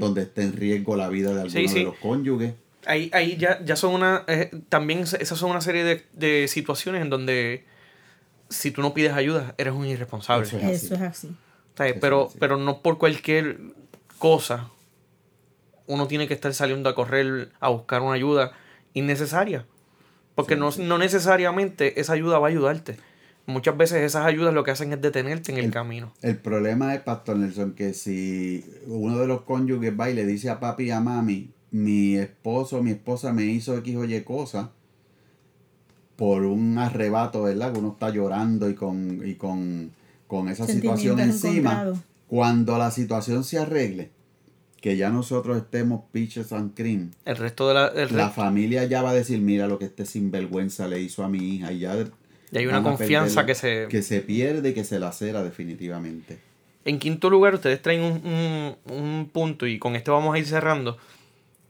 [0.00, 2.54] donde esté en riesgo la vida de alguno de los cónyuges.
[2.87, 7.02] Ahí, ahí ya, ya son una, eh, también esas son una serie de, de situaciones
[7.02, 7.64] en donde
[8.48, 10.46] si tú no pides ayuda, eres un irresponsable.
[10.46, 11.37] Eso es así.
[12.00, 13.59] pero, pero no por cualquier
[14.18, 14.70] cosa
[15.87, 18.52] uno tiene que estar saliendo a correr a buscar una ayuda
[18.94, 19.66] innecesaria.
[20.35, 22.96] Porque no, no, necesariamente esa ayuda va a ayudarte.
[23.46, 26.12] Muchas veces esas ayudas lo que hacen es detenerte en el, camino.
[26.20, 30.50] El problema es, Pastor Nelson, que si uno de los cónyuges va y le dice
[30.50, 34.72] a papi y a mami, mi esposo, mi esposa me hizo X o Y cosa,
[36.16, 37.72] por un arrebato, ¿verdad?
[37.72, 39.92] Que uno está llorando y con, y con,
[40.48, 41.92] esa situación encima.
[42.26, 44.11] Cuando la situación se arregle,
[44.81, 47.12] que ya nosotros estemos pitches and cream.
[47.24, 47.92] El resto de la...
[47.92, 51.38] la familia ya va a decir, mira lo que este sinvergüenza le hizo a mi
[51.38, 51.72] hija.
[51.72, 51.96] Y ya...
[52.50, 53.87] Y hay una confianza que se...
[53.88, 56.38] Que se pierde y que se lacera definitivamente.
[56.85, 60.96] En quinto lugar, ustedes traen un, un, punto, y con esto vamos a ir cerrando,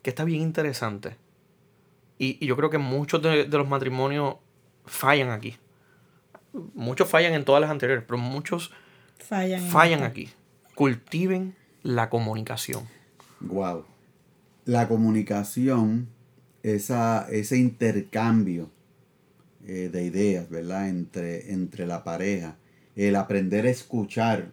[0.03, 1.17] que está bien interesante.
[2.19, 4.37] Y, yo creo que muchos de, los matrimonios
[4.85, 5.57] fallan aquí.
[6.75, 8.73] Muchos fallan en todas las anteriores, pero muchos
[9.19, 10.31] fallan, fallan aquí.
[10.75, 12.85] Cultiven la comunicación.
[13.41, 13.85] Wow.
[14.65, 16.09] La comunicación,
[16.63, 18.71] esa, ese intercambio
[19.67, 20.89] eh, de ideas, ¿verdad?
[20.89, 22.57] Entre, entre la pareja.
[22.95, 24.53] El aprender a escuchar,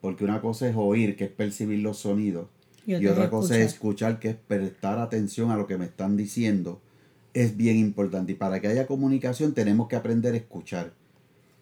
[0.00, 2.48] porque una cosa es oír, que es percibir los sonidos,
[2.96, 6.80] y otra, cosa es escuchar, que es prestar atención a lo que me están diciendo
[7.34, 8.32] es bien importante.
[8.32, 10.92] Y para que haya comunicación tenemos que aprender a escuchar.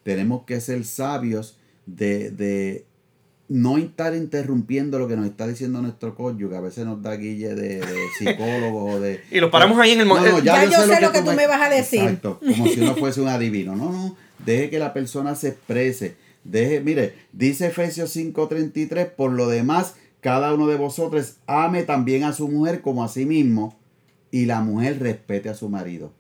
[0.03, 2.85] Tenemos que ser sabios de, de
[3.49, 6.57] no estar interrumpiendo lo que nos está diciendo nuestro cónyuge.
[6.57, 9.21] A veces nos da guille de, de psicólogos o de...
[9.31, 10.39] Y lo paramos ahí en el momento.
[10.41, 12.01] ya, yo, sé, lo que, tú me vas a decir.
[12.01, 13.75] Exacto, como si uno fuese un adivino.
[13.77, 16.17] No, no, deje que la persona se exprese.
[16.45, 19.95] Deje, mire, dice Efesios 5:33, por lo demás,
[20.27, 23.77] cada uno de vosotros ame también a su mujer como a sí mismo
[24.33, 26.11] y la mujer respete a su marido.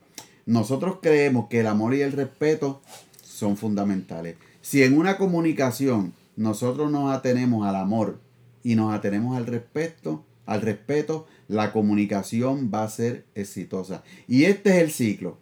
[0.46, 2.80] Nosotros creemos que el amor y el respeto
[3.24, 4.36] son fundamentales.
[4.60, 8.20] Si en una comunicación nosotros nos atenemos al amor
[8.62, 14.04] y nos atenemos al respeto, al respeto, la comunicación va a ser exitosa.
[14.28, 15.36] Y este es el ciclo.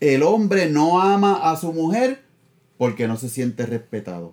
[0.00, 2.22] El hombre no ama a su mujer
[2.78, 4.32] porque no se siente respetado.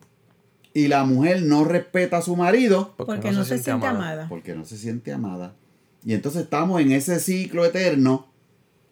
[0.75, 4.27] Y la mujer no respeta a su marido porque, no, se, siente amada.
[4.27, 5.55] Porque no se siente amada.
[6.03, 8.27] Y entonces estamos en ese ciclo eterno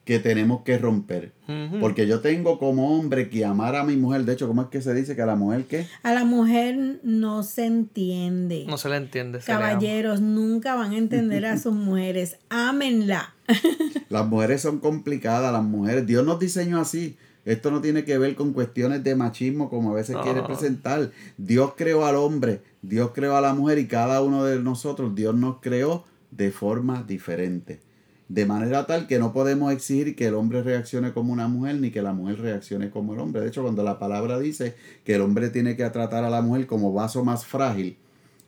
[0.06, 1.34] que tenemos que romper.
[1.82, 4.24] Porque yo tengo como hombre que amar a mi mujer.
[4.24, 5.86] De hecho, ¿cómo es que se dice que a la mujer qué?
[6.04, 8.64] A la mujer no se entiende.
[8.66, 9.42] No se le entiende.
[9.42, 9.68] se le ama.
[9.68, 12.38] Caballeros, nunca van a entender a sus mujeres.
[12.48, 13.36] Ámenla.
[14.10, 16.06] Las mujeres son complicadas, las mujeres.
[16.08, 17.18] Dios nos diseñó así.
[17.46, 20.22] Esto no tiene que ver con cuestiones de machismo como a veces No.
[20.22, 21.12] quiere presentar.
[21.38, 25.36] Dios creó al hombre, Dios creó a la mujer y cada uno de nosotros, Dios
[25.36, 27.80] nos creó de forma diferente.
[28.30, 31.92] De manera tal que no podemos exigir que el hombre reaccione como una mujer ni
[31.92, 33.42] que la mujer reaccione como el hombre.
[33.42, 36.66] De hecho, cuando la palabra dice que el hombre tiene que tratar a la mujer
[36.66, 37.98] como vaso más frágil,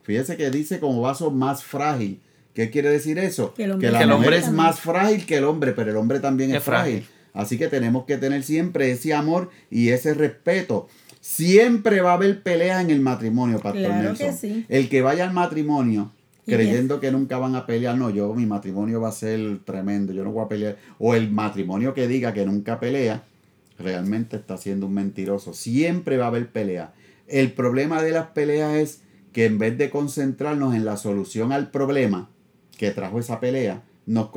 [0.04, 2.22] fíjese que dice como vaso más frágil.
[2.54, 3.54] ¿Qué quiere decir eso?
[3.54, 4.66] Que el hombre la Que el mujer hombre es también.
[4.66, 7.02] más frágil que el hombre, pero el hombre también es, Es frágil.
[7.02, 7.15] frágil.
[7.36, 10.88] Así que tenemos que tener siempre ese amor y ese respeto.
[11.20, 14.28] Siempre va a haber peleas en el matrimonio, Pastor Claro Nelson.
[14.28, 14.66] que sí.
[14.70, 16.12] El que vaya al matrimonio
[16.46, 20.24] creyendo que nunca van a pelear, no, yo, mi matrimonio va a ser tremendo, yo
[20.24, 20.78] no voy a pelear.
[21.00, 23.24] O el matrimonio que diga que nunca pelea,
[23.80, 25.54] realmente está siendo un mentiroso.
[25.54, 26.94] Siempre va a haber pelea.
[27.28, 29.02] El problema de las peleas es
[29.34, 32.30] que en vez de concentrarnos en la solución al problema
[32.78, 34.30] que trajo esa pelea, nos,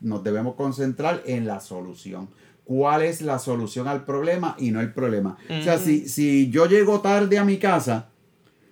[0.00, 2.28] nos debemos concentrar en la solución.
[2.72, 5.36] ¿Cuál es la solución al problema y no el problema?
[5.50, 8.08] O sea, si, si yo llego tarde a mi casa,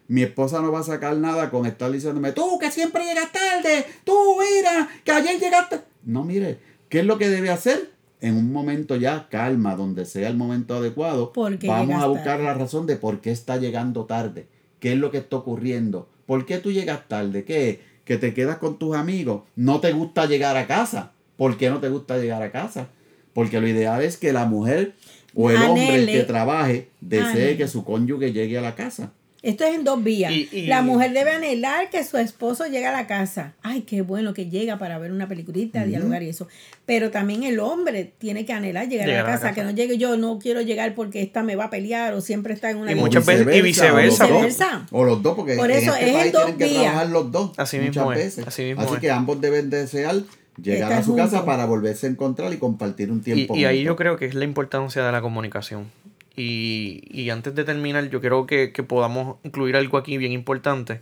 [0.08, 3.84] mi esposa no va a sacar nada con estar diciéndome, tú que siempre llegas tarde,
[4.04, 5.82] tú mira, que ayer llegaste.
[6.02, 7.90] No, mire, ¿qué es lo que debe hacer?
[8.22, 12.38] En un momento ya, calma, donde sea el momento adecuado, ¿Por qué vamos a buscar
[12.38, 12.44] tarde?
[12.44, 16.46] la razón de por qué está llegando tarde, qué es lo que está ocurriendo, por
[16.46, 20.56] qué tú llegas tarde, qué, que te quedas con tus amigos, no te gusta llegar
[20.56, 22.88] a casa, ¿por qué no te gusta llegar a casa?
[23.34, 24.94] Porque lo ideal es que la mujer
[25.34, 27.56] o el hombre que trabaje desee Anhele.
[27.56, 29.12] que su cónyuge llegue a la casa.
[29.42, 30.30] Esto es en dos vías.
[30.32, 33.54] Y- y- La mujer debe anhelar que su esposo llegue a la casa.
[33.62, 36.46] Ay, qué bueno que llega para ver una peliculita, dialogar y eso.
[36.84, 39.96] Pero también el hombre tiene que anhelar llegar, Llegar a la casa, que no llegue
[39.96, 42.90] yo, no quiero llegar porque esta me va a pelear o siempre está en una
[42.90, 43.06] Y guerra.
[43.06, 44.86] muchas veces- y viceversa, o los, Viceversa.
[44.90, 46.74] dos, o los dos, porque Por en eso este es en país dos tienen que
[46.74, 48.46] trabajar los dos Así muchas mismo es, veces.
[48.46, 49.00] así mismo es.
[49.00, 50.16] que ambos deben desear
[50.62, 53.56] llegar a su casa para volverse a encontrar y compartir un Y, tiempo.
[53.56, 53.86] y ahí juntos.
[53.86, 55.90] yo creo que es la importancia de la comunicación.
[56.36, 61.00] Y, y antes de terminar, yo creo que, que podamos incluir algo aquí bien importante,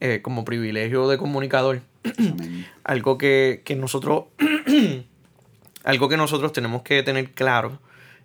[0.00, 1.82] eh, como privilegio de comunicador.
[2.84, 4.24] Algo que, que nosotros
[5.84, 7.78] algo que nosotros tenemos que tener claro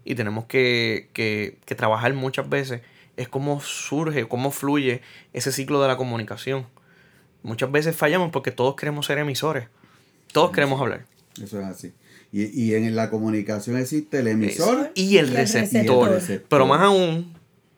[0.06, 2.82] y tenemos que, que- que trabajar muchas veces
[3.18, 5.02] es cómo surge, cómo fluye
[5.34, 6.66] ese ciclo de la comunicación.
[7.44, 9.68] Muchas veces fallamos porque todos queremos ser emisores.
[10.34, 11.06] Todos queremos hablar.
[11.42, 11.94] Eso es así.
[12.32, 16.10] Y, y en la comunicación existe el emisor Y el Y el receptor.
[16.10, 16.48] receptor.
[16.50, 17.34] Pero más aún,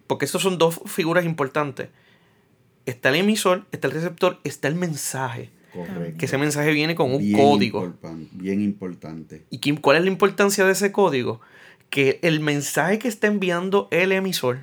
[0.07, 1.89] porque estas son dos figuras importantes.
[2.85, 5.49] Está el emisor, está el receptor, está el mensaje.
[5.73, 6.17] Correcto.
[6.17, 7.83] Que ese mensaje viene con un Bien código.
[7.85, 9.43] importan- bien importante.
[9.49, 11.41] ¿Y cuál es la importancia de ese código?
[11.89, 14.59] Que el mensaje que está enviando el emisor,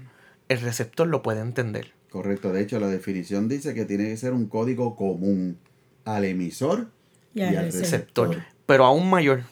[0.48, 1.92] el receptor lo puede entender.
[2.10, 2.52] Correcto.
[2.52, 5.58] De hecho, la definición dice que tiene que ser un código común
[6.04, 6.88] al emisor
[7.34, 8.28] Y al receptor.
[8.28, 8.44] receptor.
[8.66, 9.42] Pero aún mayor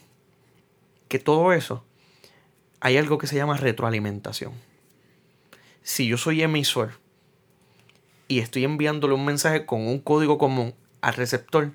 [1.08, 1.84] que todo eso,
[2.80, 4.52] hay algo que se llama retroalimentación.
[5.82, 6.92] Si yo soy emisor
[8.28, 11.72] y estoy enviándole un mensaje con un código común al receptor,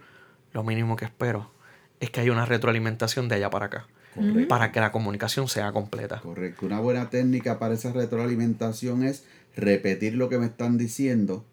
[0.53, 1.51] lo mínimo que espero
[1.99, 3.87] es que haya una retroalimentación de allá para acá.
[4.13, 4.47] Correcto.
[4.47, 6.21] Para que la comunicación sea completa.
[6.21, 6.65] Correcto.
[6.65, 11.43] Una buena técnica para esa retroalimentación es repetir lo que me están diciendo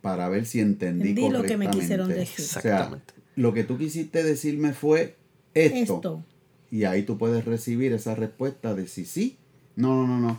[0.00, 1.76] para ver si entendí Entendí lo que correctamente.
[1.76, 2.44] me quisieron decir.
[2.44, 3.13] O sea, Exactamente.
[3.36, 5.16] Lo que tú quisiste decirme fue
[5.54, 5.96] esto.
[5.96, 6.24] Esto.
[6.70, 9.36] Y ahí tú puedes recibir esa respuesta de si sí,
[9.76, 10.38] no, no, no, no.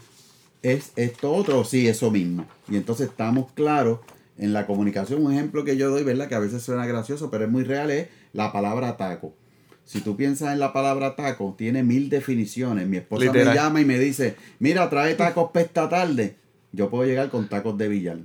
[0.61, 2.45] Es esto otro o sí, eso mismo.
[2.69, 3.99] Y entonces estamos claros
[4.37, 5.23] en la comunicación.
[5.25, 6.27] Un ejemplo que yo doy, ¿verdad?
[6.27, 9.33] Que a veces suena gracioso, pero es muy real, es la palabra taco.
[9.85, 12.87] Si tú piensas en la palabra taco, tiene mil definiciones.
[12.87, 13.47] Mi esposa Literal.
[13.49, 16.35] me llama y me dice, mira, trae tacos para esta tarde.
[16.71, 18.17] Yo puedo llegar con tacos de billar.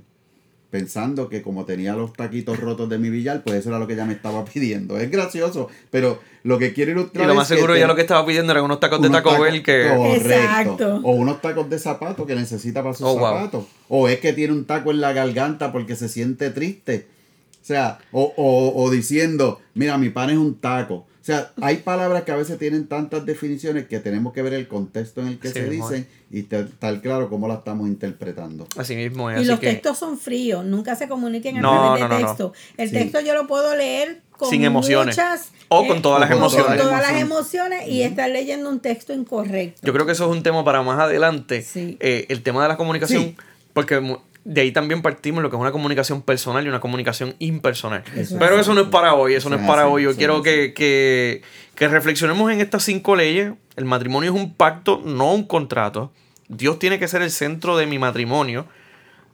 [0.71, 3.93] Pensando que como tenía los taquitos rotos de mi billar, pues eso era lo que
[3.93, 4.97] ella me estaba pidiendo.
[4.97, 7.87] Es gracioso, pero lo que quiero Y ilustrar lo es más que seguro te- ya
[7.87, 9.89] lo que estaba pidiendo eran unos tacos de unos Taco Bell que...
[9.95, 10.29] Correcto.
[10.29, 11.01] Exacto.
[11.03, 13.67] O unos tacos de zapato que necesita para sus Oh, wow.
[13.89, 17.07] O es que tiene un taco en la garganta porque se siente triste.
[17.61, 21.05] O sea, o, o, o diciendo, mira, mi pan es un taco.
[21.21, 24.67] O sea, hay palabras que a veces tienen tantas definiciones que tenemos que ver el
[24.67, 28.65] contexto en el que Sí, se dicen y estar claro cómo la estamos interpretando.
[28.75, 29.37] Así mismo es.
[29.37, 32.07] Y así los que textos son fríos, nunca se comuniquen a No, través de no,
[32.07, 32.25] no, no.
[32.27, 32.53] texto.
[32.77, 32.95] El Sí.
[32.95, 35.15] texto yo lo puedo leer con Sin emociones.
[35.15, 36.67] muchas, eh, O con todas las o emociones.
[36.69, 37.87] Con todas las Emociones.
[37.87, 39.79] y estar leyendo un texto incorrecto.
[39.83, 41.61] yo creo que eso es un tema para más adelante.
[41.61, 41.97] Sí.
[41.99, 43.21] eh, el tema de la comunicación.
[43.23, 43.35] Sí.
[43.73, 48.03] Porque de ahí también partimos lo que es una comunicación personal y una comunicación impersonal.
[48.39, 50.03] Pero eso no es para hoy, eso no es para hoy.
[50.03, 51.43] Yo quiero que, que,
[51.75, 53.53] que reflexionemos en estas cinco leyes.
[53.75, 56.11] El matrimonio es un pacto, no un contrato.
[56.47, 58.65] Dios tiene que ser el centro de mi matrimonio.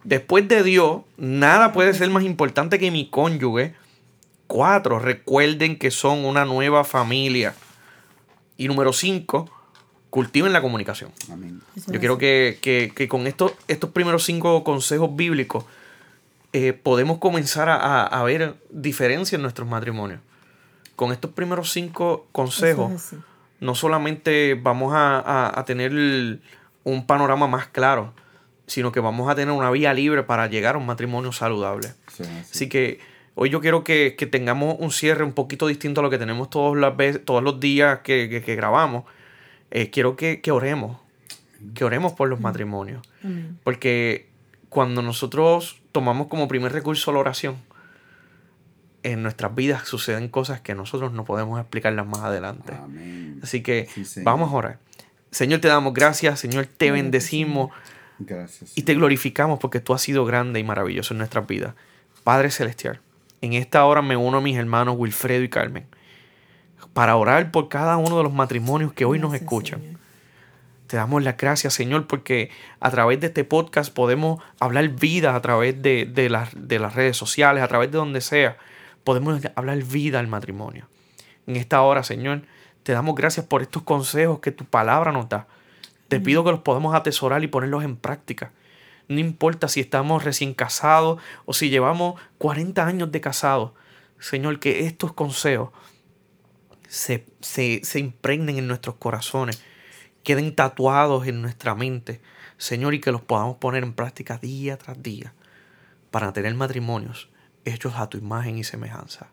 [0.04, 3.74] Después de Dios, nada puede ser más importante que mi cónyuge.
[4.46, 7.56] Cuatro, recuerden que son una nueva familia.
[8.58, 9.50] Y número cinco,
[10.18, 11.12] cultiven la comunicación.
[11.32, 11.62] Amén.
[11.76, 15.64] Yo quiero que, que- que con estos, estos primeros cinco consejos bíblicos
[16.54, 20.20] eh, podemos comenzar a, a- ver diferencias en nuestros matrimonios.
[20.96, 23.16] Con estos primeros cinco consejos, es
[23.60, 25.92] no solamente vamos a, a- a tener
[26.84, 28.12] un panorama más claro,
[28.66, 31.90] sino que vamos a tener una vía libre para llegar a un matrimonio saludable.
[32.08, 32.30] Es así.
[32.52, 33.00] Así que
[33.36, 36.50] hoy yo quiero que, que tengamos un cierre un poquito distinto a lo que tenemos
[36.50, 39.04] todos, las veces, todos los días que, que- que grabamos.
[39.72, 40.98] Eh, quiero que, que oremos,
[41.74, 43.02] que oremos por los matrimonios.
[43.24, 43.60] Amén.
[43.64, 44.30] Porque
[44.70, 47.58] cuando nosotros tomamos como primer recurso la oración,
[49.04, 52.74] en nuestras vidas suceden cosas que nosotros no podemos explicarlas más adelante.
[52.76, 53.40] Amén.
[53.44, 54.80] Así que Sí, vamos a orar.
[55.32, 57.72] Señor, te damos gracias, Señor, te bendecimos
[58.20, 58.78] Gracias.
[58.78, 61.76] y te glorificamos porque tú has sido grande y maravilloso en nuestras vidas.
[62.24, 63.00] Padre Celestial,
[63.42, 65.86] en esta hora me uno a mis hermanos Wilfredo y Carmen
[66.98, 69.82] para orar por cada uno de los matrimonios que hoy nos escuchan.
[69.82, 70.00] Señor.
[70.88, 75.42] Te damos las gracias, Señor, porque a través de este podcast podemos hablar vida a
[75.44, 78.58] través de, de las, de las redes sociales, a través de donde sea.
[79.04, 80.88] Podemos hablar vida al matrimonio.
[81.46, 82.42] En esta hora, Señor,
[82.82, 85.46] te damos gracias por estos consejos que tu palabra nos da.
[86.08, 88.54] Te pido que los podamos atesorar y ponerlos en práctica.
[89.08, 93.74] No importa si estamos recién casados o si llevamos 40 años de casados.
[94.18, 95.70] Señor, que estos consejos
[96.88, 99.62] se, se, se impregnen en nuestros corazones,
[100.24, 102.22] queden tatuados en nuestra mente,
[102.58, 105.34] Señor, y que los podamos poner en práctica día tras día
[106.12, 107.30] para tener matrimonios
[107.66, 109.28] hechos a tu imagen y semejanza.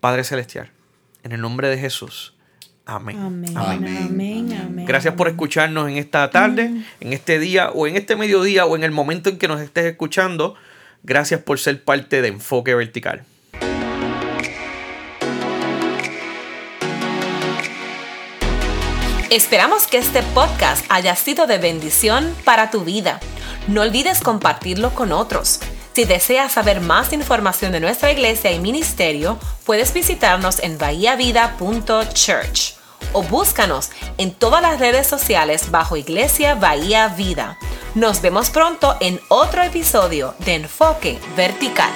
[0.00, 0.70] Padre Celestial,
[1.22, 2.34] en el nombre de Jesús.
[2.84, 3.18] Amén.
[3.18, 3.56] Amén.
[3.56, 3.96] Amén.
[4.08, 4.58] Amén.
[4.60, 4.86] Amén.
[4.86, 6.70] Gracias por escucharnos en esta tarde,
[7.00, 9.86] en este día o en este mediodía o en el momento en que nos estés
[9.86, 10.54] escuchando.
[11.02, 13.24] Gracias por ser parte de Enfoque Vertical.
[19.30, 23.18] Esperamos que este podcast haya sido de bendición para tu vida.
[23.66, 25.58] No olvides compartirlo con otros.
[25.94, 32.74] Si deseas saber más información de nuestra iglesia y ministerio, puedes visitarnos en bahiavida.church
[33.12, 37.58] o búscanos en todas las redes sociales bajo Iglesia Bahía Vida.
[37.96, 41.90] Nos vemos pronto en otro episodio de Enfoque Vertical.